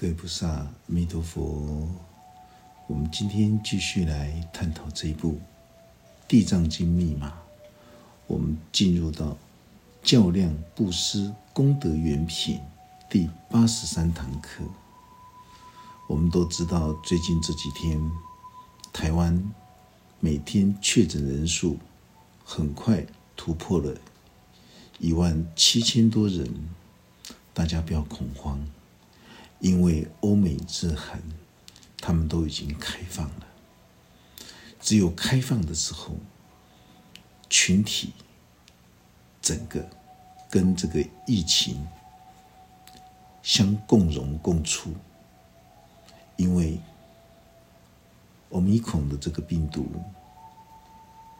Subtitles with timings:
[0.00, 1.88] 各位菩萨，弥陀佛。
[2.86, 5.32] 我们今天继续来探讨这一部
[6.28, 7.32] 《地藏经》密码。
[8.28, 9.36] 我们进入到
[10.00, 12.60] 较量布施功德原品
[13.10, 14.62] 第八十三堂课。
[16.06, 18.00] 我们都知道，最近这几天，
[18.92, 19.52] 台湾
[20.20, 21.76] 每天确诊人数
[22.44, 23.04] 很快
[23.36, 23.98] 突破了
[25.00, 26.68] 一万七千多人。
[27.52, 28.64] 大家不要恐慌。
[29.60, 31.22] 因为欧美日韩，
[32.00, 33.46] 他们都已经开放了。
[34.80, 36.14] 只有开放的时候，
[37.50, 38.12] 群体
[39.42, 39.88] 整个
[40.48, 41.86] 跟这个疫情
[43.42, 44.92] 相共荣共处。
[46.36, 46.78] 因为
[48.50, 49.90] 欧米孔的这个病毒，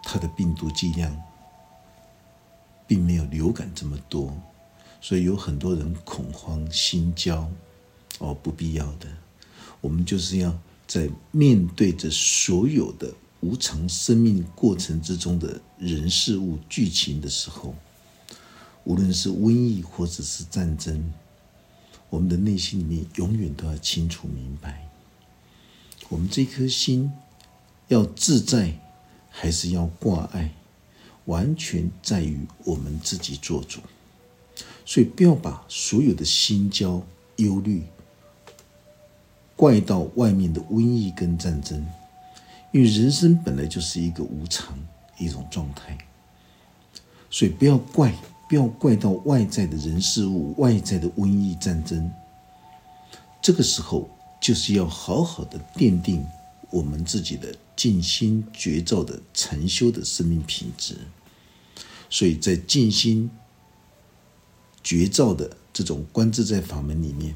[0.03, 1.17] 它的病毒剂量
[2.85, 4.37] 并没有流感这么多，
[5.01, 7.49] 所以有很多人恐慌心焦。
[8.19, 9.07] 哦，不必要的。
[9.81, 17.75] 我们就是要在面对着所有的无常生命过程之中的人事物剧情的时候，
[18.85, 21.13] 无论是瘟疫或者是战争，
[22.11, 24.89] 我们的内心里面永远都要清楚明白，
[26.09, 27.13] 我们这颗心
[27.87, 28.81] 要自在
[29.31, 30.53] 还是要挂碍，
[31.27, 33.81] 完全在于我们自己做主。
[34.85, 37.85] 所以不要把所有的心焦忧虑。
[39.59, 41.85] 怪到外面的瘟疫跟战争，
[42.71, 44.79] 因为人生本来就是一个无常
[45.19, 45.99] 一种状态，
[47.29, 48.15] 所以不要怪，
[48.49, 52.09] 不要怪到外在的人事物、外在的瘟疫战争。
[53.43, 54.09] 这个时候
[54.41, 56.25] 就是要好好的奠定
[56.71, 60.97] 我们自己的静心觉照的禅修的生命品质。
[62.09, 63.29] 所以在静心
[64.85, 67.35] 觉照的这种观自在法门里面。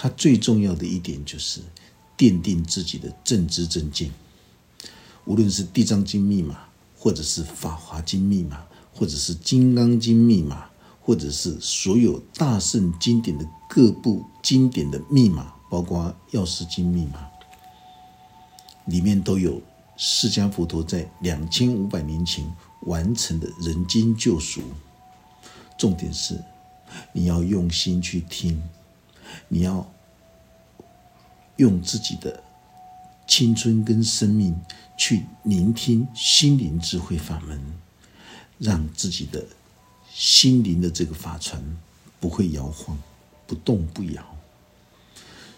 [0.00, 1.60] 它最重要的一点就是
[2.16, 4.08] 奠定自己的正知正见。
[5.24, 8.64] 无论是《地藏经》密码，或者是《法华经》密码，
[8.94, 10.66] 或者是《金刚经》密码，
[11.00, 17.28] 或者是所有大圣经典的各部经典的密码，包括《药师经》密码，
[18.86, 19.60] 里面都有
[19.96, 22.48] 释迦佛陀在两千五百年前
[22.82, 24.62] 完成的人间救赎。
[25.76, 26.40] 重点是
[27.12, 28.62] 你要用心去听。
[29.48, 29.86] 你要
[31.58, 32.42] 用自己的
[33.26, 34.58] 青春跟生命
[34.96, 37.60] 去聆听心灵智慧法门，
[38.58, 39.44] 让自己的
[40.12, 41.62] 心灵的这个法船
[42.18, 42.96] 不会摇晃，
[43.46, 44.24] 不动不摇。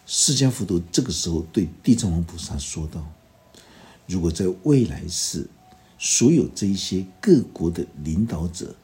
[0.06, 3.06] 释迦佛陀这个时候对地藏王菩萨说道
[4.08, 5.48] ：“如果在未来世，
[5.98, 8.74] 所有这一些各国的领导者，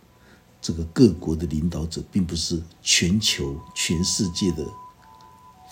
[0.61, 4.65] 这个各国的领导者，并不是全球全世界的。”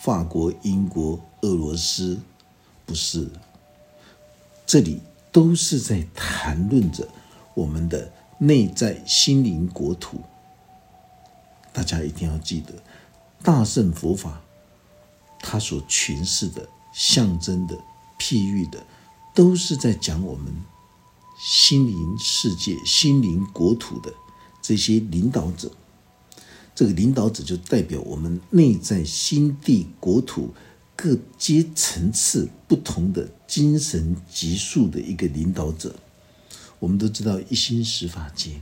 [0.03, 2.19] 法国、英国、俄罗斯，
[2.87, 3.29] 不是，
[4.67, 5.01] 这里
[5.31, 7.07] 都是在谈论着
[7.53, 10.23] 我们的内在心灵国土。
[11.71, 12.73] 大家一定要记得，
[13.43, 14.41] 大圣佛法，
[15.41, 17.77] 它所诠释的、象征的、
[18.19, 18.83] 譬喻的，
[19.35, 20.47] 都是在讲我们
[21.39, 24.11] 心灵世界、心灵国土的
[24.63, 25.71] 这些领导者。
[26.75, 30.55] 这个领导者就代表我们内在心地国土
[30.97, 35.95] 各阶层次不同的精神级数的一个领导者。
[36.79, 38.61] 我们都知道一心十法界，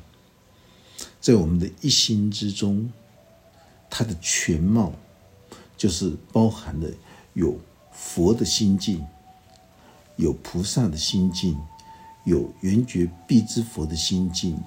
[1.20, 2.90] 在我们的一心之中，
[3.90, 4.92] 它的全貌
[5.76, 6.88] 就是包含了
[7.34, 7.58] 有
[7.92, 9.04] 佛的心境，
[10.16, 11.56] 有菩萨的心境，
[12.24, 14.58] 有圆觉必之佛的心境，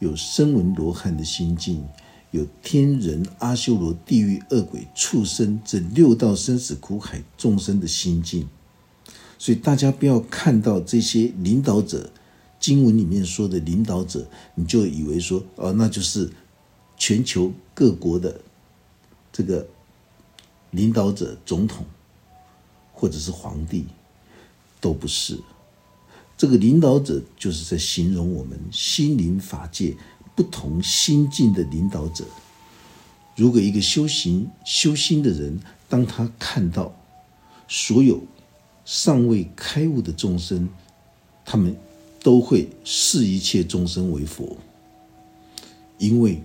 [0.00, 1.86] 有声闻罗汉的心境。
[2.30, 8.46] 有天人、阿修罗、地狱、恶鬼、畜生这六道生死苦海众生的心境，
[9.38, 12.10] 所以大家不要看到这些领导者
[12.60, 16.30] 经文里面说的领导者，你就以为说哦，那就是
[16.98, 18.42] 全球各国的
[19.32, 19.66] 这个
[20.70, 21.86] 领导者、总统
[22.92, 23.86] 或者是皇帝，
[24.80, 25.38] 都不是。
[26.36, 29.96] 这个领导者就是在形容我们心灵法界。
[30.38, 32.24] 不同心境的领导者，
[33.34, 35.58] 如果一个修行修心的人，
[35.88, 36.94] 当他看到
[37.66, 38.22] 所有
[38.84, 40.68] 尚未开悟的众生，
[41.44, 41.76] 他们
[42.22, 44.56] 都会视一切众生为佛，
[45.98, 46.40] 因为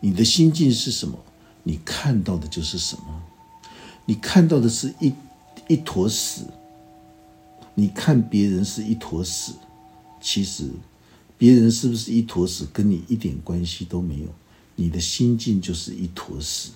[0.00, 1.16] 你的心境是什么，
[1.62, 3.22] 你看到的就是什么。
[4.06, 5.12] 你看到的是一
[5.68, 6.42] 一坨屎，
[7.76, 9.52] 你看别人是一坨屎，
[10.20, 10.68] 其实。
[11.38, 14.28] 别人是不是一坨屎，跟你一点关系都没有。
[14.74, 16.70] 你的心境就是一坨屎，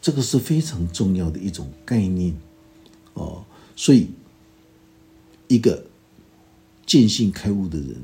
[0.00, 2.34] 这个是非常重要的一种概念
[3.14, 3.44] 哦。
[3.74, 4.08] 所以，
[5.48, 5.86] 一个
[6.86, 7.96] 见性开悟的人，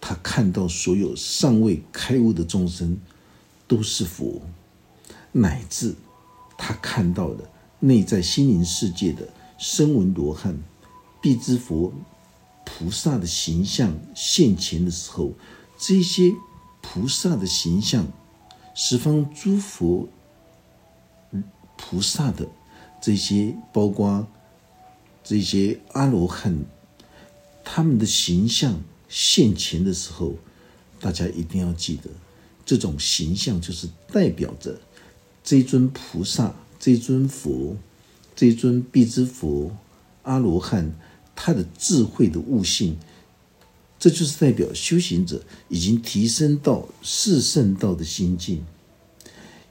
[0.00, 2.98] 他看到所有尚未开悟的众生
[3.66, 4.42] 都是佛，
[5.32, 5.94] 乃至
[6.56, 7.48] 他看到的
[7.80, 9.28] 内在心灵世界的
[9.58, 10.58] 声闻罗汉、
[11.20, 11.92] 必知佛、
[12.68, 15.32] 菩萨的形象现前的时候，
[15.78, 16.34] 这些
[16.82, 18.06] 菩萨的形象。
[18.80, 20.08] 十方诸佛、
[21.76, 22.46] 菩萨的
[23.02, 24.24] 这些，包括
[25.24, 26.64] 这些阿罗汉，
[27.64, 30.34] 他们的形象现前的时候，
[31.00, 32.08] 大家一定要记得，
[32.64, 34.78] 这种形象就是代表着
[35.42, 37.76] 这尊菩萨、这尊佛、
[38.36, 39.76] 这尊必之佛、
[40.22, 40.94] 阿罗汉，
[41.40, 42.98] 他的智慧的悟性。
[43.96, 48.64] 这就是代表修行者已经提升到四圣道的心境，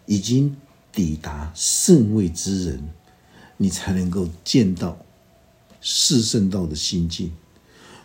[0.05, 0.55] 已经
[0.91, 2.89] 抵达圣位之人，
[3.57, 4.97] 你才能够见到
[5.81, 7.31] 四圣道的心境。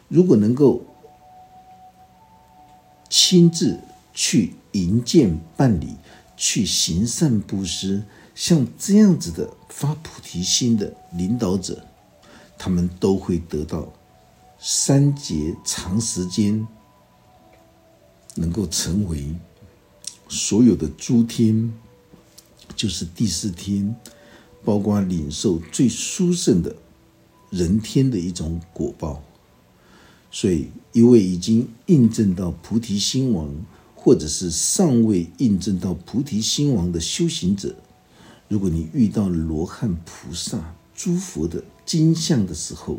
[0.09, 0.85] 如果能够
[3.09, 3.79] 亲自
[4.13, 5.97] 去迎见、办理、
[6.37, 8.03] 去行善布施，
[8.35, 11.85] 像这样子的发菩提心的领导者，
[12.65, 13.93] 他们都会得到。
[14.57, 16.65] 三劫长时间
[18.37, 19.35] 能够成为
[20.29, 21.75] 所有的诸天，
[22.77, 23.97] 就是第四天，
[24.65, 26.77] 包括领受最殊胜的
[27.51, 29.21] 人天的一种果报。
[30.31, 33.53] 所以，一位已经印证到菩提心王，
[33.97, 37.75] 或者是尚未印证到菩提心王的修行者，
[38.47, 42.99] 如果你遇到罗汉、菩萨、诸佛的金像的时候，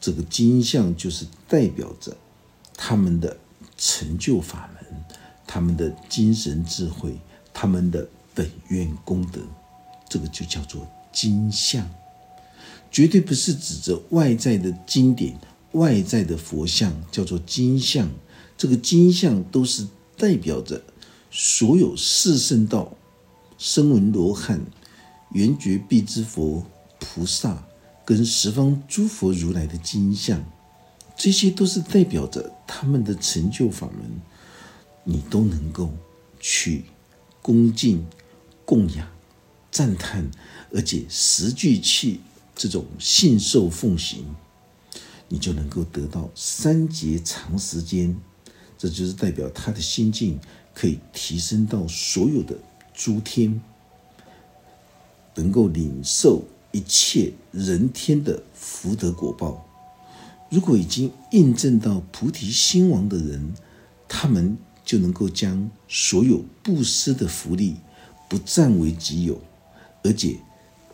[0.00, 2.16] 这个金像就是代表着
[2.76, 3.36] 他们的
[3.76, 5.04] 成就法门，
[5.46, 7.18] 他们的精神智慧，
[7.52, 9.40] 他们的本愿功德，
[10.08, 11.88] 这个就叫做金像，
[12.90, 15.38] 绝对不是指着外在的经典、
[15.72, 18.10] 外在的佛像，叫做金像。
[18.56, 19.88] 这个金像都是
[20.18, 20.82] 代表着
[21.30, 22.94] 所有四圣道、
[23.56, 24.60] 声闻罗汉、
[25.32, 26.64] 圆觉必之佛、
[27.00, 27.64] 菩萨。
[28.02, 30.42] 跟十方诸佛如来的金像，
[31.16, 34.20] 这些都是代表着他们的成就法门，
[35.04, 35.92] 你都能够
[36.40, 36.86] 去
[37.40, 38.04] 恭敬、
[38.64, 39.06] 供养、
[39.70, 40.28] 赞叹，
[40.72, 42.18] 而且实际去
[42.56, 44.24] 这种信受奉行，
[45.28, 48.16] 你就能够得到三劫长时间。
[48.76, 50.40] 这就是代表他的心境
[50.74, 52.58] 可以提升到所有的
[52.92, 53.60] 诸天，
[55.36, 56.42] 能够领受。
[56.72, 59.66] 一切人天的福德果报，
[60.48, 63.54] 如果已经印证到菩提心王的人，
[64.08, 67.76] 他们就能够将所有布施的福利
[68.28, 69.40] 不占为己有，
[70.04, 70.38] 而且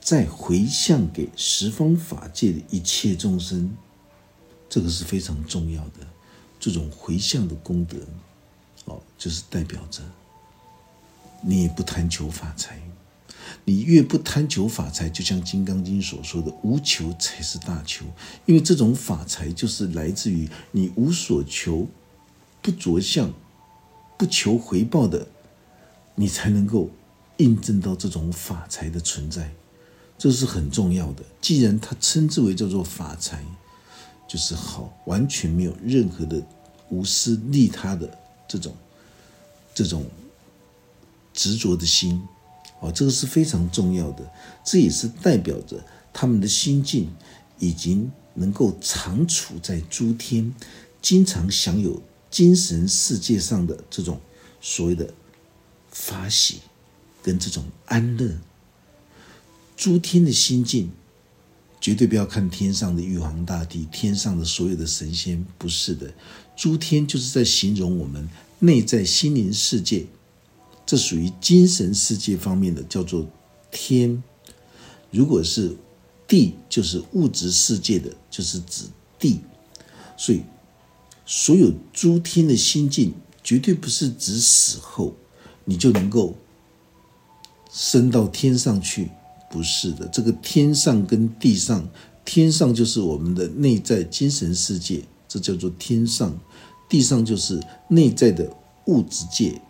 [0.01, 3.77] 再回向给十方法界的一切众生。
[4.69, 6.07] 这个是非常重要的，
[6.59, 7.99] 这种回向的功德，
[8.87, 10.03] 哦，就是代表着
[11.43, 12.81] 你也不贪求发财。
[13.69, 18.07] 你越不贪求法财，就像《金刚经》所说的“无求才是大求”，
[18.47, 21.89] 因为这种法财就是来自于你无所求、
[22.63, 23.33] 不着相、
[24.17, 25.27] 不求回报的，
[26.15, 26.89] 你才能够
[27.39, 29.53] 印证到这种法财的存在，
[30.17, 31.25] 这是很重要的。
[31.41, 33.45] 既然它称之为叫做法财，
[34.29, 36.41] 就是好，完全没有任何的
[36.89, 38.73] 无私利他的这种
[39.75, 40.07] 这种
[41.35, 42.23] 执着的心。
[42.81, 44.31] 哦，这个是非常重要的，
[44.65, 47.11] 这也是代表着他们的心境
[47.59, 50.55] 已经能够常处在诸天，
[51.01, 54.21] 经常享有精神世界上的这种
[54.61, 55.13] 所谓的
[55.91, 56.61] 法喜
[57.23, 58.39] 跟这种安乐。
[59.75, 60.91] 诸天的心境，
[61.81, 66.13] 绝对不要看天上的玉皇大帝，天上的所有的神仙，不是的，
[66.57, 68.29] 诸天就是在形容我们
[68.59, 70.07] 内在心灵世界。
[70.87, 73.27] 这属于精神世界方面的，叫做
[73.73, 74.23] 天；
[75.11, 75.77] 如果是
[76.29, 78.85] 地，就是物质世界的，就是指
[79.19, 79.41] 地。
[80.17, 80.43] 所以，
[81.27, 83.13] 所有诸天的心境，
[83.43, 85.15] 绝对不是指死后
[85.65, 86.35] 你就能够
[87.73, 89.11] 升到天上去，
[89.51, 90.07] 不是的。
[90.07, 91.89] 这个天上跟地上，
[92.25, 96.31] 天上就是我们的内在精神世界，这叫做天上；
[96.89, 98.49] 地上就是内在的
[98.87, 99.61] 物质界。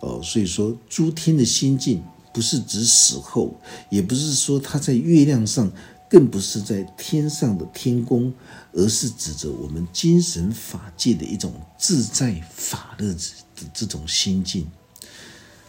[0.00, 2.02] 哦，所以说诸天的心境
[2.32, 3.54] 不是指死后，
[3.90, 5.70] 也不是说他在月亮上，
[6.08, 8.32] 更不是在天上的天宫，
[8.72, 14.66] 而是指着我们精神法界的一种自在法乐的这种心境。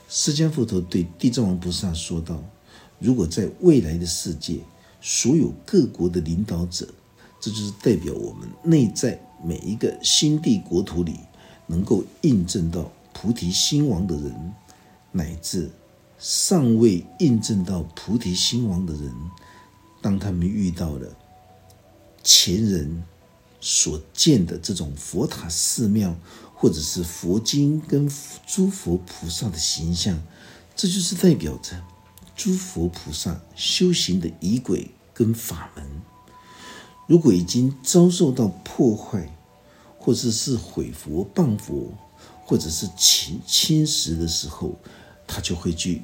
[0.07, 2.43] 释迦佛陀对地藏王菩萨说道
[3.00, 4.59] ：“如果在未来的世界，
[5.01, 6.88] 所有各国的领导者，
[7.39, 11.15] 这就是代表我们内在每一个心地国土里，
[11.67, 14.54] 能够印证到菩提心王的人，
[15.12, 15.70] 乃至
[16.18, 19.13] 尚未印证到菩提心王的人，
[20.01, 21.08] 当他们遇到了
[22.24, 23.04] 前人
[23.62, 26.16] 所建的这种佛塔寺庙。”
[26.62, 28.12] 或者是佛经跟
[28.46, 30.22] 诸佛菩萨的形象，
[30.75, 31.82] 这就是代表着
[32.36, 35.86] 诸佛菩萨修行的仪轨跟法门。
[37.08, 39.34] 如果已经遭受到破坏，
[39.98, 41.94] 或者是毁佛谤佛，
[42.50, 44.75] 或者是侵侵蚀的时候，
[45.27, 46.01] 他就会去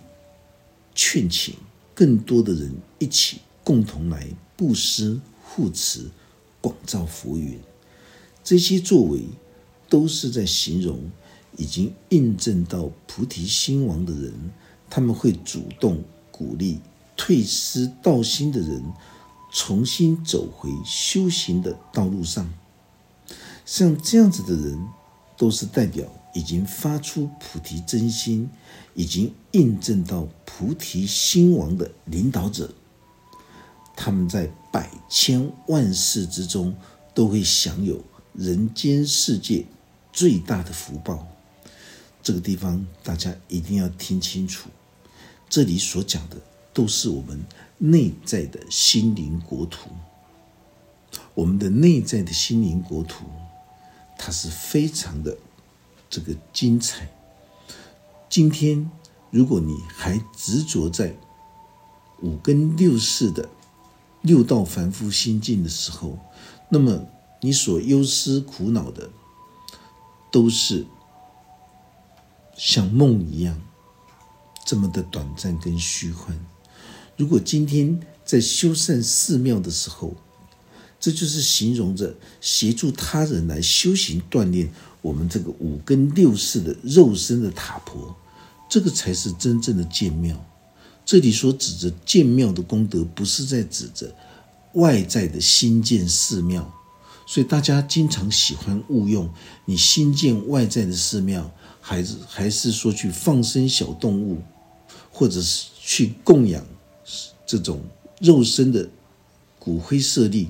[0.93, 1.55] 劝请
[1.95, 6.07] 更多的人一起共同来布施护持，
[6.61, 7.59] 广造浮云。
[8.43, 9.23] 这些作为。
[9.87, 10.99] 都是在形容
[11.57, 14.33] 已经印证到菩提心王的人，
[14.89, 16.79] 他们会主动鼓励
[17.15, 18.83] 退失道心的人
[19.53, 22.51] 重新走回修行的道路上。
[23.63, 24.87] 像这样子的人，
[25.37, 26.03] 都是代表
[26.35, 28.47] 已经发出菩提真心，
[28.93, 32.71] 已经印证到菩提心王的领导者。
[33.95, 36.75] 他们在百千万世之中，
[37.13, 39.65] 都会享有人间世界。
[40.11, 41.27] 最大的福报，
[42.23, 44.69] 这个地方大家一定要听清楚。
[45.49, 46.37] 这里所讲的
[46.73, 47.43] 都是我们
[47.77, 49.89] 内在的心灵国土，
[51.33, 53.25] 我们的内在的心灵国土，
[54.17, 55.37] 它是非常的
[56.09, 57.09] 这个精彩。
[58.29, 58.89] 今天，
[59.31, 61.15] 如果你还执着在
[62.21, 63.49] 五根六识的
[64.21, 66.17] 六道凡夫心境的时候，
[66.69, 67.05] 那么
[67.41, 69.09] 你所忧思苦恼的。
[70.31, 70.85] 都是
[72.57, 73.61] 像梦一样
[74.65, 76.37] 这么的短暂跟虚幻。
[77.15, 80.13] 如果今天在修缮寺庙的时候，
[80.99, 84.73] 这就是形容着协助他人来修行锻炼
[85.05, 88.15] 我们这个五根六识的肉身的塔婆，
[88.67, 90.35] 这个才是真正的建庙。
[91.05, 94.11] 这里所指着建庙的功德，不是在指着
[94.73, 96.73] 外在的新建寺庙。
[97.27, 99.29] 所以大家经常喜欢误用
[99.65, 104.41] 你新建外在的寺庙，还是还是说去放生小动物，
[105.11, 106.65] 或者是去供养
[107.45, 107.79] 这种
[108.19, 108.89] 肉身的
[109.59, 110.49] 骨灰舍利，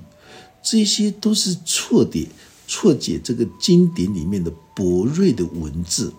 [0.64, 2.26] 这些都是错点
[2.68, 6.14] 错解这个经典里面的博瑞的文字。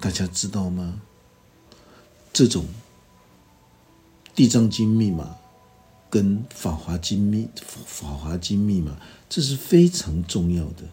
[0.00, 1.00] 大家知道吗？
[2.32, 2.64] 这种
[4.34, 5.36] 《地藏经》密码。
[6.08, 7.48] 跟《法华经》密
[7.84, 8.96] 《法华经》密码，
[9.28, 10.84] 这是非常重要的。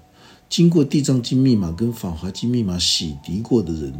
[0.49, 3.93] 经过《地藏经》密码跟《法华经》密码洗涤过的人，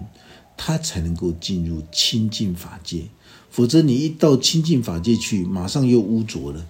[0.58, 3.06] 他才能够进入清净法界。
[3.51, 6.65] 否则，你一到清净法界去，马上又污浊了，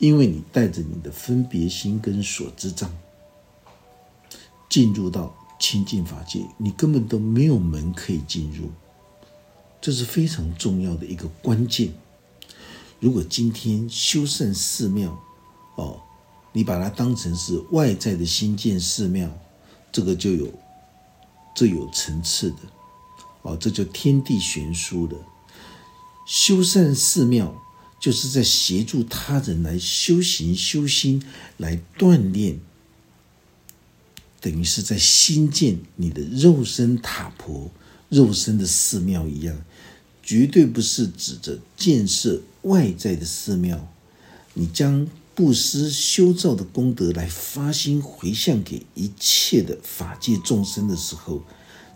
[0.00, 2.90] 因为你带着你的分别心跟所知障
[4.68, 8.70] 进入到清净法界，你根本都没有门可以进入。
[9.80, 11.92] 这是非常重要的一个关键。
[12.98, 15.18] 如果今天修缮寺庙，
[15.76, 16.00] 哦，
[16.52, 19.30] 你把它当成是外在的新建寺庙，
[19.92, 20.50] 这个就有
[21.54, 22.56] 这有层次的，
[23.42, 25.16] 哦，这就天地悬殊的。
[26.26, 27.54] 修缮寺庙
[28.00, 31.22] 就是在协助他人来修行修心，
[31.58, 32.58] 来锻炼，
[34.40, 37.70] 等于是在新建你的肉身塔婆、
[38.08, 39.62] 肉身的寺庙一样。
[40.22, 43.92] 绝对不是指着建设外在的寺庙，
[44.54, 51.42] 你将布施修造的功德来发心回向给一切的法界众生的时候，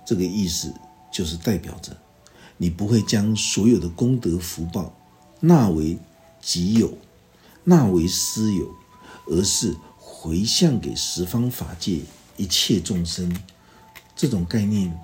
[0.05, 0.75] 这个意思
[1.13, 1.97] 就是代表着
[2.57, 4.93] 你不会将所有的功德福报
[5.47, 5.99] 纳为
[6.41, 6.97] 己有、
[7.65, 8.75] 纳为私有，
[9.27, 12.01] 而是回向给十方法界
[12.39, 13.31] 一切众生。
[14.17, 14.99] 这种概念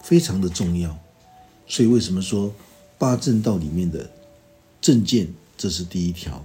[0.00, 0.96] 非常的重要，
[1.66, 2.52] 所以为什么说？
[2.98, 4.10] 八正道里面的
[4.80, 6.44] 正见，这是第一条。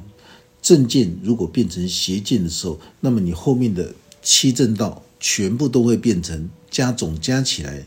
[0.62, 7.86] 正见如果变成邪见的时候，那么你后面的七正道全部都会变成加总加起来，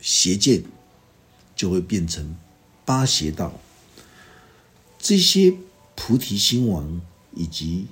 [0.00, 0.64] 邪见
[1.54, 2.34] 就会变成
[2.84, 3.60] 八邪道。
[5.06, 5.54] 这些
[5.94, 7.00] 菩提心王
[7.32, 7.86] 以及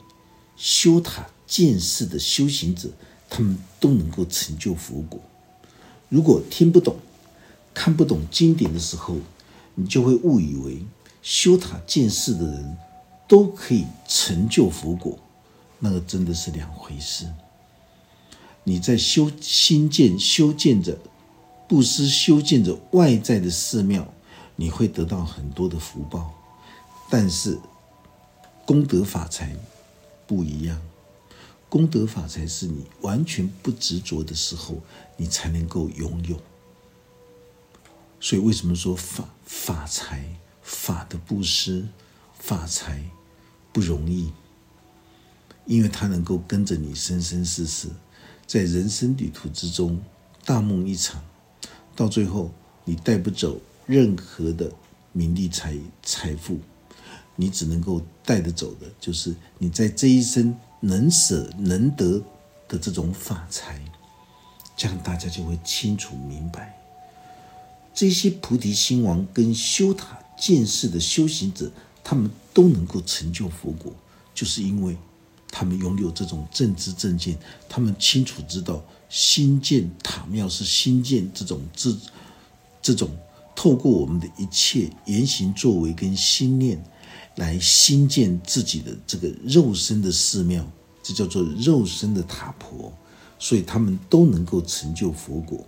[0.57, 2.91] 修塔建寺的修行者，
[3.31, 5.21] 他们都能够成就佛果。
[6.09, 6.97] 如果听不懂、
[7.73, 9.19] 看不懂经典的时候，
[9.77, 10.83] 你就会误以为
[11.23, 12.77] 修塔建寺的人
[13.29, 15.17] 都可以成就佛果，
[15.79, 17.29] 那个真的是两回事。
[18.65, 20.99] 你在修新建、修建着
[21.69, 24.13] 布施修建着外在的寺庙，
[24.57, 26.35] 你会得到很多的福报。
[27.17, 27.61] 但是
[28.67, 29.55] 功德法财
[30.27, 30.83] 不一样，
[31.69, 34.83] 功德法财是你完全不执着的时候，
[35.17, 36.37] 你才能够拥有。
[38.19, 40.25] 所以为什么说法法财
[40.65, 41.87] 法的布施
[42.41, 43.01] 法财
[43.73, 44.33] 不容易？
[45.67, 47.91] 因为它能够跟着你生生世世，
[48.45, 50.03] 在人生旅途之中
[50.45, 51.23] 大梦一场。
[51.95, 52.51] 到最后，
[52.85, 54.73] 你带不走任何的
[55.13, 56.59] 名利财财富，
[57.37, 62.23] 你只能够带得走的，就是你在这一生能舍能得
[62.69, 63.81] 的这种法财。
[64.77, 66.77] 这样大家就会清楚明白，
[67.95, 71.71] 这些菩提心王跟修塔见世的修行者，
[72.03, 73.93] 他们都能够成就佛果，
[74.35, 74.97] 就是因为
[75.49, 77.39] 他们拥有这种正知正见，
[77.69, 78.83] 他们清楚知道。
[79.09, 81.97] 新建塔庙是新建这种这
[82.83, 83.09] 这种
[83.55, 86.83] 透过我们的一切言行作为跟心念
[87.37, 90.65] 来新建自己的这个肉身的寺庙，
[91.03, 92.93] 这叫做肉身的塔婆，
[93.39, 95.67] 所以他们都能够成就佛果，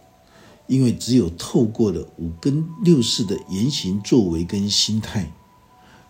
[0.66, 5.32] 因为只有透过了五根六识的言行作为跟心态，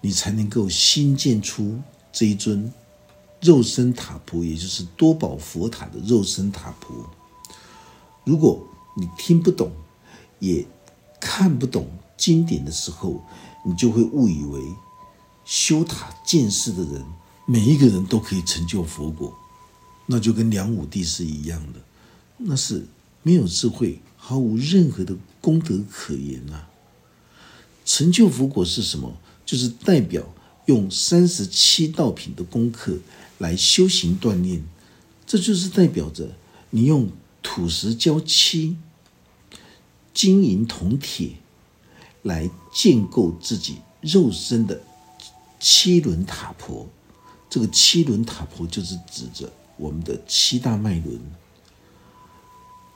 [0.01, 1.79] 你才能够新建出
[2.13, 2.73] 这一尊
[3.41, 7.09] 肉身塔婆，也就是多宝佛塔的肉身塔婆。
[8.25, 8.63] 如果
[8.97, 9.71] 你听不懂，
[10.39, 10.67] 也
[11.21, 13.23] 看不懂经典的时候，
[13.65, 14.61] 你就会误以为
[15.47, 17.03] 修塔见世的人，
[17.47, 19.35] 每一个人都可以成就佛果，
[20.05, 21.81] 那就跟梁武帝是一样的，
[22.37, 22.85] 那是
[23.23, 26.67] 没有智慧，毫无任何的功德可言呐。
[27.85, 29.17] 成就佛果是什么？
[29.47, 30.23] 就是代表
[30.67, 32.99] 用三十七道品的功课
[33.39, 34.63] 来修行锻炼，
[35.25, 36.37] 这就是代表着
[36.69, 37.09] 你用。
[37.43, 38.77] 土石胶漆、
[40.13, 41.37] 金银铜铁，
[42.23, 44.83] 来建构自己肉身的
[45.59, 46.89] 七轮塔婆。
[47.49, 51.21] 这个七轮塔婆就是指着我们的七大脉轮。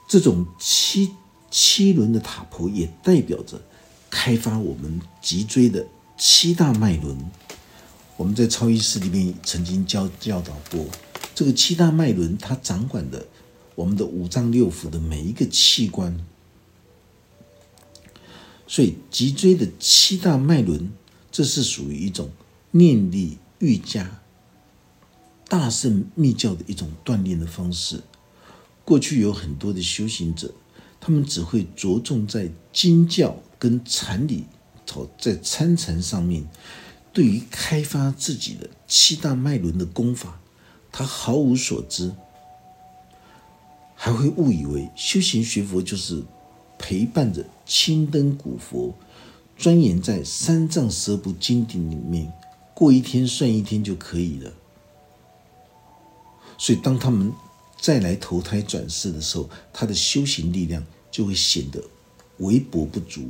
[0.09, 1.15] 这种七
[1.51, 3.61] 七轮的塔婆也代表着
[4.11, 5.87] 开发我们脊椎的
[6.19, 7.17] 七大脉轮。
[8.17, 10.87] 我们在超医师里面曾经教教导过，
[11.35, 13.27] 这个七大脉轮它掌管的。
[13.77, 16.15] 我们的五脏六腑的每一个器官，
[18.67, 20.91] 所以脊椎的七大脉轮，
[21.33, 22.29] 这是属于一种
[22.71, 24.21] 念力愈加、
[25.49, 28.03] 大圣密教的一种锻炼的方式。
[28.85, 30.53] 过去有很多的修行者，
[31.01, 34.45] 他们只会着重在经教跟禅理，
[35.19, 36.45] 在参禅上面，
[37.13, 40.41] 对于开发自己的七大脉轮的功法，
[40.91, 42.13] 他毫无所知。
[43.95, 46.25] 还会误以为修行学佛就是
[46.79, 48.95] 陪伴着青灯古佛，
[49.59, 52.33] 钻研在三藏十部经典里面，
[52.81, 54.51] 过一天算一天就可以了。
[56.57, 57.31] 所以，当他们
[57.79, 61.85] 再来投胎转世的时候，他的修行力量就会显得
[62.39, 63.29] 微薄不足，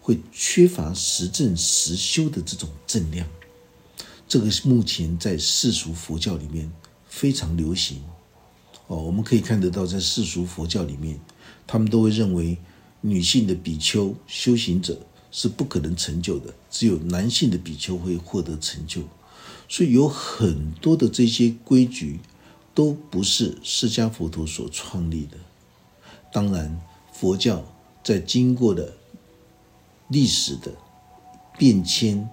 [0.00, 3.26] 会缺乏实证实修的这种正量。
[4.28, 6.70] 这个是目前在世俗佛教里面
[7.08, 8.00] 非常流行。
[8.86, 11.18] 哦，我们可以看得到，在世俗佛教里面，
[11.66, 12.56] 他们都会认为
[13.00, 15.04] 女性的比丘修行者
[15.36, 19.02] 是不可能成就的，只有男性的比丘会获得成就。
[19.68, 22.20] 所以有很多的这些规矩
[22.72, 25.36] 都不是释迦佛陀所创立的。
[26.32, 26.80] 当然，
[27.12, 27.64] 佛教
[28.04, 28.94] 在经过的
[30.06, 30.72] 历史的
[31.58, 32.28] 变迁，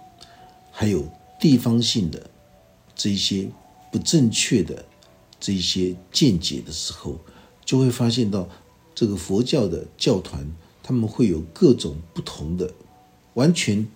[0.71, 1.09] 还有
[1.39, 2.29] 地方性的
[2.95, 3.49] 这些
[3.91, 4.85] 不正确的。
[5.39, 7.19] 这些见解的时候，
[7.65, 8.47] 就会发现到
[8.93, 10.45] 这个佛教的教团，
[10.83, 12.71] 他们会有各种不同的，
[13.33, 13.87] 完全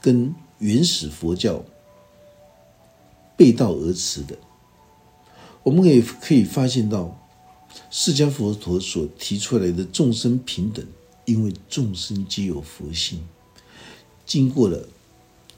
[0.00, 1.64] 跟原始佛教
[3.36, 4.38] 背道而驰的。
[5.62, 7.18] 我们也可以发现到，
[7.90, 10.86] 释迦佛陀所提出来的众生平等，
[11.24, 13.26] 因为众生皆有佛性，
[14.24, 14.88] 经过了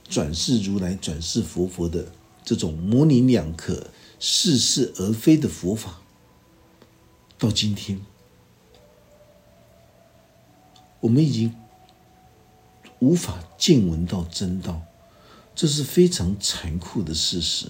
[0.09, 2.13] 转世如来、转世佛佛的
[2.45, 3.87] 这种模棱两可。
[4.25, 6.01] 似是而非的佛法，
[7.41, 8.01] 到今天，
[11.01, 11.53] 我们已经
[13.03, 14.81] 无法见闻到真道，
[15.57, 17.67] 这是非常残酷的事实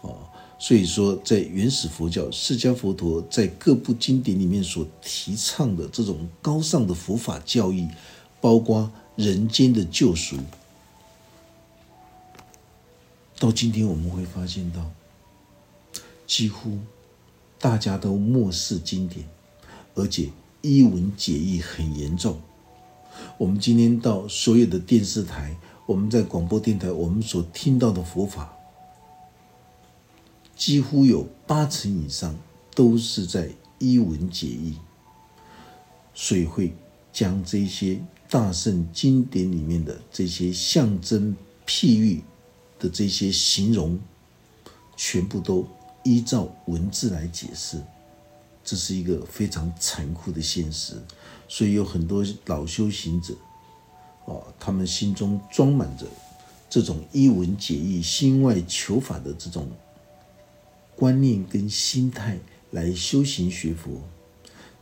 [0.00, 0.18] 哦。
[0.58, 7.88] 所以说，在原始佛教，释迦佛陀在各部经典里面所提倡的这种高尚的佛法教义，
[8.40, 10.36] 包括人间的救赎，
[13.38, 14.90] 到今天我们会发现到。
[16.26, 16.78] 几乎
[17.60, 19.24] 大家都漠视经典，
[19.94, 20.28] 而且
[20.60, 22.40] 一文解义很严重。
[23.36, 28.52] 我们今天到所有的电视台，我们在广播电台，我们所听到的佛法，
[30.56, 32.34] 几乎有八成以上
[32.74, 34.76] 都是在一文解义，
[36.14, 36.74] 所以会
[37.12, 42.22] 将这些大圣经典里面的这些象征譬喻
[42.78, 43.98] 的这些形容，
[44.96, 45.66] 全部都
[46.04, 47.80] 依照文字来解释。
[48.64, 50.94] 这是一个非常残酷的现实，
[51.48, 53.34] 所以有很多老修行者，
[54.26, 56.06] 哦，他们心中装满着
[56.68, 59.66] 这种一文解义、心外求法的这种
[60.94, 62.38] 观念跟心态
[62.72, 64.02] 来修行学佛，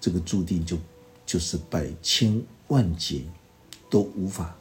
[0.01, 0.77] 这个注定就
[1.25, 3.23] 就是百千万劫
[3.89, 4.57] 都无法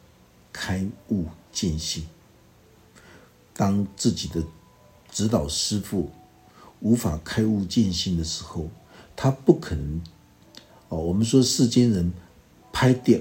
[0.53, 2.05] 开悟见性。
[3.55, 4.43] 当自己的
[5.11, 6.11] 指导师父
[6.81, 8.69] 无法开悟见性的时候，
[9.15, 10.01] 他不可能
[10.97, 12.11] 我们说世间人
[12.71, 13.19] 拍掉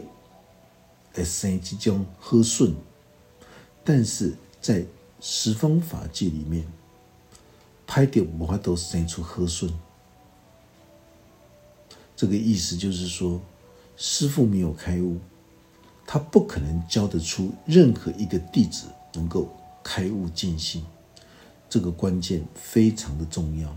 [1.15, 2.75] 来生即将喝顺，
[3.85, 4.85] 但是在
[5.21, 6.67] 十方法界里面，
[7.87, 9.73] 拍掉无法都生出喝顺。
[12.17, 13.41] 这个意思就是说，
[13.97, 15.19] 师父没有开悟，
[16.07, 19.49] 他不可能教得出任何一个弟子能够
[19.83, 20.85] 开悟见性。
[21.69, 23.77] 这个关键非常的重要。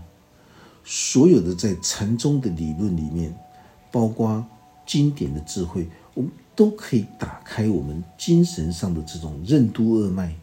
[0.84, 3.36] 所有的在禅宗的理论里面，
[3.90, 4.44] 包括
[4.86, 10.34] 经典的智慧，我们都可以打开我们精神上的这种任督二脉。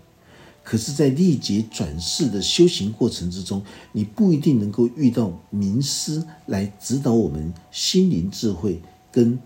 [0.64, 8.82] 可是，在历劫转世的修行过程之中，你不一定能够遇到名师来指导我们心灵智慧
[9.12, 9.40] 跟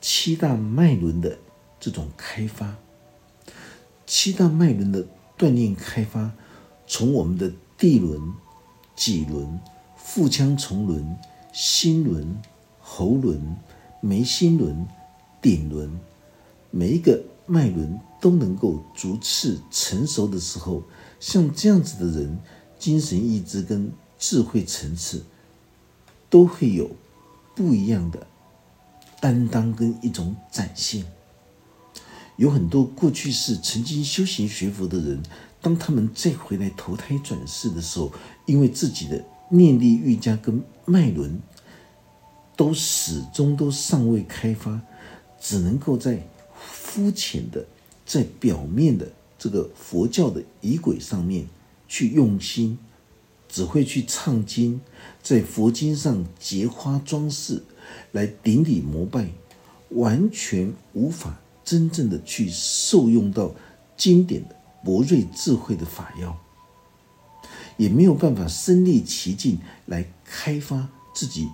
[0.00, 1.38] 七大脉轮的
[1.80, 2.76] 这种开发。
[4.06, 5.04] 七大脉轮的
[5.36, 6.30] 锻炼开发，
[6.86, 8.20] 从我们的地轮、
[8.94, 9.60] 脊轮。
[10.02, 11.16] 腹腔重轮、
[11.52, 12.36] 心轮、
[12.92, 13.56] 喉轮、
[14.00, 14.84] 眉心轮、
[15.40, 15.88] 顶轮，
[16.72, 20.82] 每一个脉轮都能够逐次成熟的时候，
[21.20, 22.36] 像这样子的人，
[22.80, 25.24] 精神意志跟智慧层次
[26.28, 26.90] 都会有
[27.54, 28.26] 不一样的
[29.20, 31.04] 担当跟一种展现。
[32.36, 35.22] 有很多过去是曾经修行学佛的人，
[35.62, 38.10] 当他们再回来投胎转世的时候，
[38.46, 39.24] 因为自己的。
[39.52, 41.42] 念力愈加跟脉轮
[42.60, 44.78] 都始终都尚未开发，
[45.40, 46.22] 只能够在
[46.60, 47.64] 肤浅的、
[48.04, 51.46] 在表面的这个佛教的仪轨上面
[51.88, 52.78] 去用心，
[53.48, 54.78] 只会去唱经，
[55.22, 57.64] 在佛经上结花装饰，
[58.12, 59.30] 来顶礼膜拜，
[59.88, 63.54] 完全无法真正的去受用到
[63.96, 66.38] 经典的博瑞智慧的法药。
[67.78, 71.48] 也没有办法身历其境来开发自己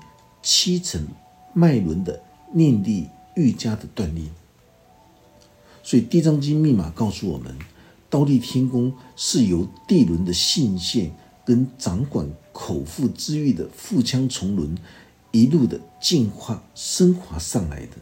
[0.49, 1.09] 七层
[1.53, 4.31] 脉轮的念力愈加的锻炼，
[5.83, 7.53] 所以《地藏经》密码告诉我们，
[8.09, 11.11] 刀立天宫是由地轮的性线
[11.45, 14.79] 跟掌管口腹之欲的腹腔重轮
[15.33, 17.97] 一路的进化升华上来的，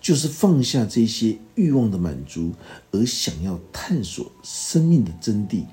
[0.00, 2.52] 就是放下这些欲望的满足，
[2.92, 5.64] 而想要探索生命的真谛。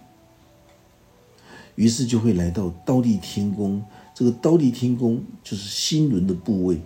[1.76, 3.84] 于是就会来到刀立天宫，
[4.16, 6.80] 这个刀立天宫就是心轮的部位，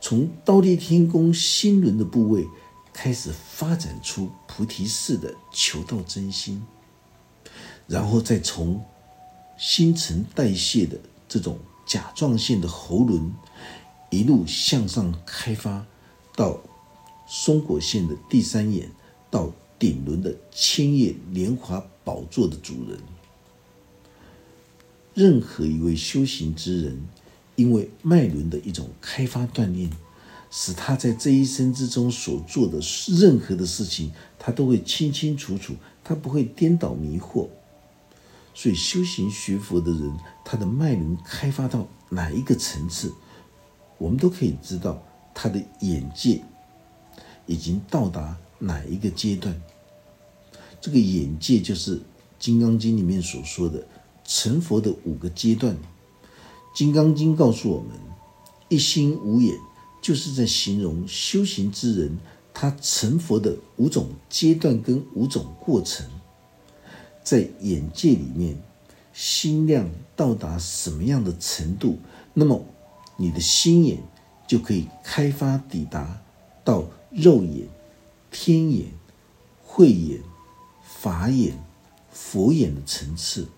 [0.00, 2.46] 从刀立天宫心轮的部位
[2.92, 6.62] 开始发展出菩提式的求道真心，
[7.86, 8.82] 然后再从
[9.58, 13.30] 新陈代谢的这种甲状腺的喉轮
[14.10, 15.84] 一路向上开发，
[16.34, 16.58] 到
[17.26, 18.90] 松果腺的第三眼，
[19.30, 22.98] 到顶轮的千叶莲华宝座的主人。
[25.14, 27.00] 任何一位修行之人，
[27.56, 29.90] 因为脉轮的一种开发锻炼，
[30.50, 37.48] 使他在这一生之中所做的任何的事情，他都会清清楚楚，他不会颠倒迷惑。
[38.54, 43.12] 所以修行学佛的人，他的脉轮开发到哪一个层次，
[43.98, 45.02] 我们都可以知道
[45.34, 46.40] 他的眼界
[47.46, 49.60] 已经到达哪一个阶段。
[50.80, 51.96] 这个眼界就是
[52.38, 53.86] 《金刚经》里面所说的。
[54.32, 55.74] 成佛的五个阶段，
[56.72, 57.88] 《金刚经》告诉我们：
[58.68, 59.58] 一心无眼，
[60.00, 62.16] 就是在形容修行之人
[62.54, 66.06] 他成佛的五种阶段跟五种过程。
[67.24, 68.56] 在眼界里面，
[69.12, 71.98] 心量到达什么样的程度，
[72.32, 72.64] 那么
[73.16, 73.98] 你的心眼
[74.46, 76.22] 就可以开发抵达
[76.62, 77.68] 到肉眼、
[78.30, 78.86] 天眼、
[79.64, 80.20] 慧眼、
[80.84, 81.60] 法眼、
[82.12, 83.48] 佛眼的层次。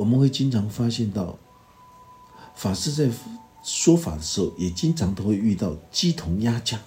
[0.00, 1.36] 我们会经常发现到，
[2.54, 3.14] 法师在
[3.62, 6.80] 说法的时候，也经常都会遇到鸡同鸭讲。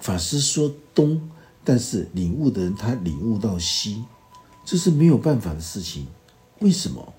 [0.00, 1.28] 法师说东，
[1.62, 4.02] 但是领悟的人他领悟到西，
[4.64, 6.06] 这是没有办法的事情。
[6.60, 7.12] 为什么？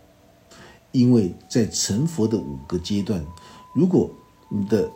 [0.91, 3.23] 因为在成佛的五个阶段，
[3.75, 4.09] 如果
[4.49, 4.89] 你的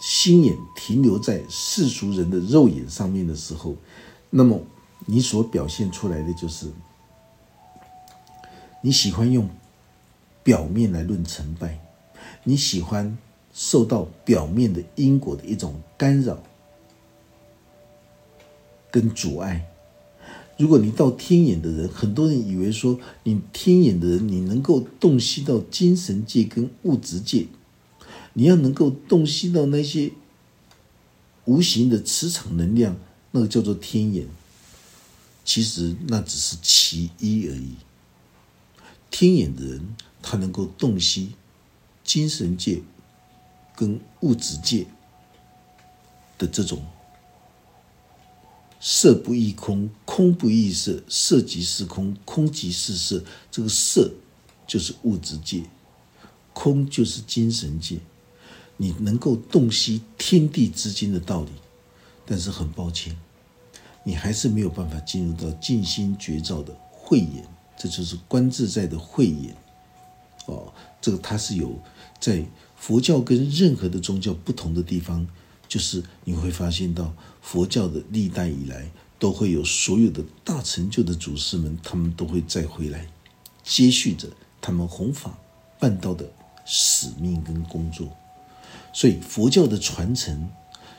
[0.00, 3.76] 心眼停留在世俗人的肉眼上面的时候，
[4.30, 4.58] 那么
[5.04, 6.72] 你所表现出来的就是
[8.84, 9.48] 你喜欢用
[10.42, 11.80] 表面来论成败，
[12.44, 13.16] 你喜欢
[13.54, 16.42] 受到表面的因果的一种干扰
[18.90, 19.64] 跟阻碍。
[20.58, 27.46] 如果你到天眼的人，很多人以为说你天眼的人，你能够洞悉到精神界跟物质界，
[28.34, 30.12] 你要能够洞悉到那些
[31.46, 32.94] 无形的磁场能量，
[33.30, 34.26] 那个叫做天眼。
[35.42, 37.72] 其实那只是其一而已。
[39.16, 41.34] 天眼的人，他能够洞悉
[42.02, 42.82] 精神界
[43.76, 44.88] 跟物质界
[46.36, 46.84] 的这种。
[48.80, 53.22] 色不异空，空不异色，色即是空，空即是色。
[53.52, 54.12] 这个色
[54.66, 55.62] 就是物质界，
[56.52, 58.00] 空就是精神界。
[58.76, 61.52] 你能够洞悉天地之间的道理，
[62.26, 63.16] 但是很抱歉，
[64.02, 67.48] 你还是没有办法进入到静心觉照的慧眼。
[67.84, 69.54] 这就是观自在的慧眼。
[70.46, 71.78] 哦，这个它是有
[72.18, 72.42] 在
[72.76, 75.26] 佛教跟任何的宗教不同的地方。
[75.68, 83.06] 就是你会发现到佛教的历代以来，都会有所有的大成就的祖师们，他们都会再回来，
[83.62, 84.28] 接续着
[84.62, 85.36] 他们弘法
[85.78, 86.30] 办道的
[86.64, 88.08] 使命跟工作。
[88.94, 90.48] 所以佛教的传承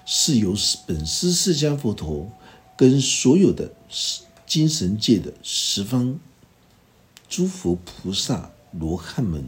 [0.06, 0.54] 是由
[0.86, 2.30] 本师释迦佛陀
[2.76, 3.72] 跟所有的
[4.46, 6.20] 精神界的十方
[7.36, 9.44] 诸佛菩萨罗汉们，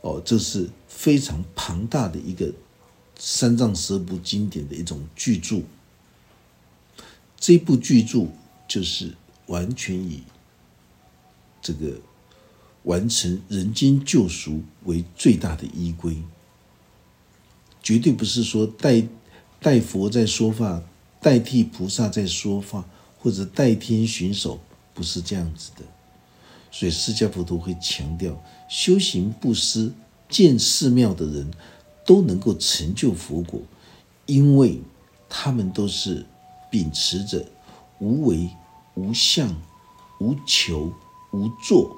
[0.00, 2.52] 哦，这是非常庞大的一个。
[3.16, 5.60] 三藏十二部经典的一种巨著，
[7.38, 8.26] 这部巨著
[8.66, 9.14] 就是
[9.46, 10.24] 完全以
[11.60, 12.00] 这个
[12.82, 16.16] 完成人间救赎为最大的依归，
[17.80, 19.06] 绝对不是说代
[19.60, 20.82] 代佛在说法，
[21.20, 22.84] 代替菩萨在说法，
[23.20, 24.60] 或者代天巡守，
[24.92, 25.84] 不是这样子的。
[26.72, 29.92] 所以释迦佛陀会强调，修行布施、
[30.28, 31.48] 建寺庙的人。
[32.04, 33.62] 都能够成就佛果，
[34.26, 34.82] 因为
[35.28, 36.26] 他们都是
[36.68, 37.46] 秉持着
[38.00, 38.50] 无为、
[38.94, 39.54] 无相、
[40.18, 40.92] 无求、
[41.32, 41.96] 无作、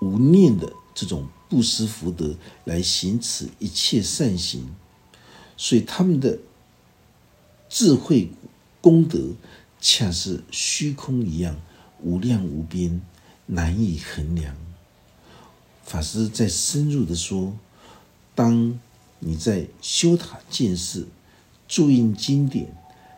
[0.00, 4.66] 无念的这种布施福德来行此一切善行，
[5.58, 6.38] 所以他们的
[7.68, 8.30] 智慧
[8.80, 9.34] 功德
[9.78, 11.60] 恰是虚空一样
[12.02, 13.02] 无量无边，
[13.46, 14.54] 难以衡量。
[15.84, 17.52] 法师在深入的说，
[18.34, 18.78] 当。
[19.26, 21.08] 你在修塔建寺、
[21.66, 22.66] 注印经典，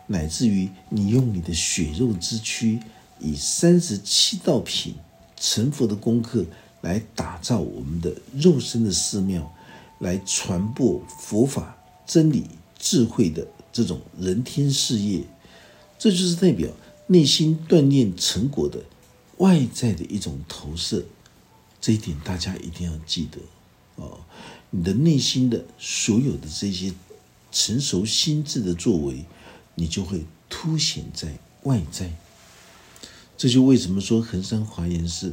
[0.06, 2.78] 乃至于你用你的血肉之躯，
[3.18, 4.94] 以三十七道品
[5.36, 6.44] 成佛的功课
[6.82, 9.52] 来打造我们的肉身的寺庙，
[9.98, 12.44] 来传播佛法真理
[12.78, 15.24] 智慧的这种人天事业，
[15.98, 16.70] 这就是代表
[17.08, 18.80] 内心锻炼成果的
[19.38, 21.04] 外在的一种投射。
[21.80, 23.38] 这一点大家一定要记得
[23.96, 24.20] 哦。
[24.70, 26.92] 你的内心的所有的这些
[27.52, 29.24] 成熟心智的作为，
[29.76, 32.16] 你就会凸显在外在。
[33.36, 35.32] 这就为什么说恒山华严是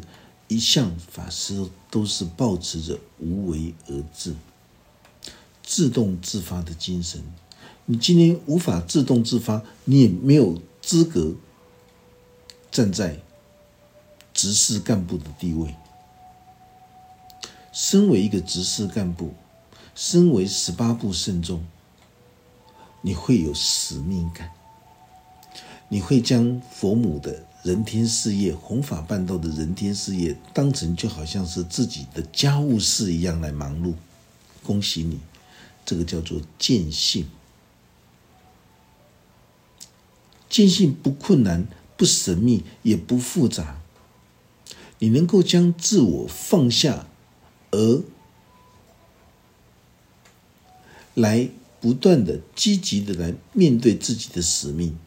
[0.49, 4.35] 一向法师都是保持着无为而治、
[5.63, 7.23] 自动自发的精神。
[7.85, 11.33] 你今天无法自动自发，你也没有资格
[12.69, 13.22] 站在
[14.33, 15.75] 执事干部的地位。
[17.71, 19.33] 身为一个执事干部，
[19.95, 21.65] 身为十八部圣众，
[23.01, 24.51] 你会有使命感，
[25.89, 33.93] 你会将佛母的人天事业、弘法办道的人天事业当成就好像是自己的家务事一样来忙碌。
[34.63, 35.19] 恭喜你，
[35.85, 37.27] 这个叫做见性。
[40.47, 41.65] 见性不困难、
[41.97, 43.81] 不神秘、也不复杂，
[45.03, 47.07] 你能够将自我放下。
[47.71, 48.01] 而
[51.13, 51.49] 来
[51.81, 54.97] 不断的积极的来面对自己的使命，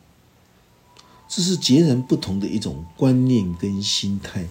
[1.26, 4.46] 这是截然不同的一种观念跟心态。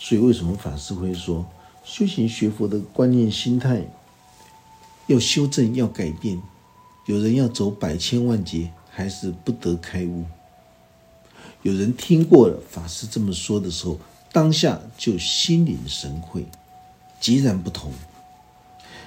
[0.00, 1.46] 所以，为什么法师会说
[1.84, 3.88] 修行学佛的观念心态
[5.06, 6.42] 要修正、要改变？
[7.06, 10.24] 有人要走百千万劫，还是不得开悟？
[11.62, 14.00] 有人听过了法师这么说的时候，
[14.32, 16.46] 当下就心领神会。
[17.20, 17.92] 截然不同，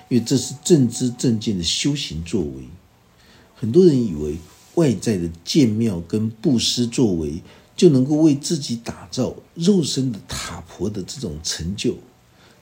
[0.10, 2.68] 因为这是正知正见的修行作为。
[3.56, 4.38] 很多人以为
[4.76, 7.42] 外在的建庙跟布施作为
[7.74, 11.96] 就能够为自己打造肉身的塔婆的这种成就，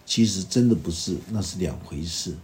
[0.06, 2.36] 其实真的不是，那是两回事。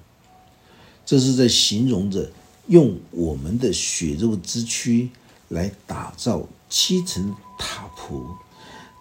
[1.05, 2.31] 这是在形容着
[2.65, 5.09] 用我们的血肉之躯
[5.49, 8.35] 来打造七层塔婆，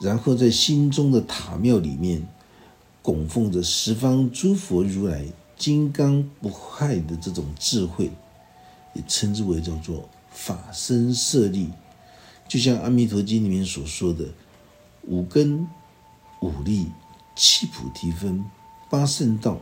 [0.04, 2.28] 然后在心中的塔庙里面
[3.02, 5.24] 供奉着十方诸佛如来
[5.56, 8.12] 金刚不坏的这种智慧。
[8.96, 11.68] 也称之为叫做法身舍利，
[12.46, 14.24] 就像《阿弥陀经》里面所说的
[15.02, 15.66] 五根、
[16.40, 16.86] 五力、
[17.34, 18.44] 七菩提分、
[18.88, 19.58] 八圣道，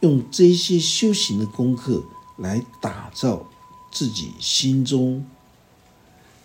[0.00, 2.02] 用这些修行的功课
[2.38, 3.46] 来打造
[3.92, 5.26] 自己心中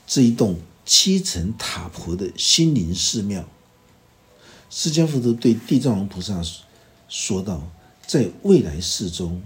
[0.05, 3.45] 这一栋七层塔婆的心灵寺庙。
[4.69, 6.41] 释迦佛陀对地藏王菩萨
[7.07, 7.63] 说道
[8.07, 9.41] ：“在未来世中，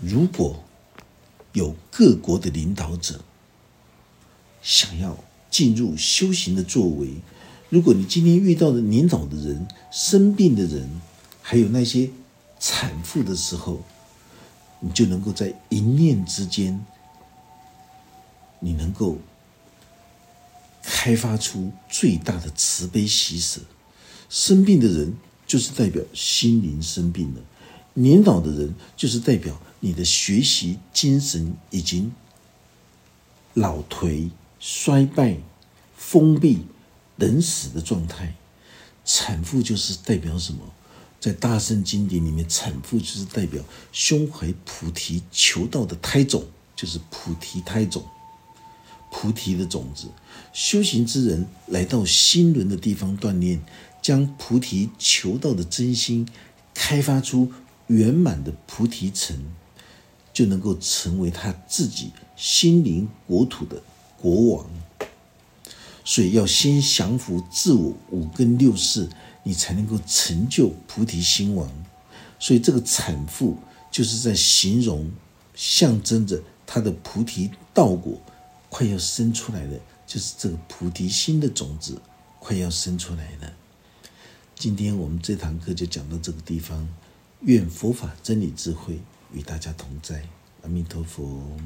[0.00, 0.62] 如果……”
[1.54, 3.20] 有各国的领导者
[4.60, 5.16] 想要
[5.52, 7.10] 进入修行的作为，
[7.68, 11.00] 如果你今天遇到的年老的人、生病的人，
[11.40, 12.10] 还有那些
[12.58, 13.84] 产妇的时候，
[14.80, 16.84] 你就能够在一念之间，
[18.58, 19.18] 你能够
[20.84, 23.60] 开发出最大的慈悲喜舍。
[24.28, 25.14] 生病的人
[25.46, 27.40] 就是代表心灵生病了，
[27.94, 29.60] 年老的人就是代表。
[29.80, 32.10] 你的学习精神已经
[33.52, 35.36] 老颓、衰败、
[35.94, 36.64] 封闭、
[37.18, 38.34] 等死的状态。
[39.04, 40.60] 产妇就是代表什么？
[41.20, 46.42] 在大圣经典里面，产妇就是代表胸怀菩提求道的胎种，
[46.74, 48.02] 就是菩提胎种，
[49.14, 50.08] 菩提的种子。
[50.52, 53.62] 修行之人来到心轮的地方锻炼，
[54.02, 56.28] 将菩提求道的真心
[56.74, 57.52] 开发出
[57.86, 59.38] 圆满的菩提城。
[60.32, 63.80] 就能够成为他自己心灵国土的
[64.20, 64.66] 国王，
[66.04, 69.08] 所以要先降服自我五根六识，
[69.44, 71.70] 你才能够成就菩提心王。
[72.40, 73.56] 所以这个产妇
[73.92, 75.08] 就是在形容，
[75.54, 78.20] 象征着他的菩提道果
[78.76, 82.02] 快要生出来了，就是这个菩提心的种子
[82.40, 83.52] 快要生出来了。
[84.56, 86.88] 今天我们这堂课就讲到这个地方，
[87.42, 88.98] 愿佛法真理智慧。
[89.32, 90.26] 与大家同在，
[90.62, 91.56] 阿弥陀佛。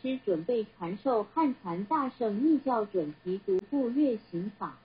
[0.00, 4.78] 师准备传授汉传大圣密教准提独步月行法。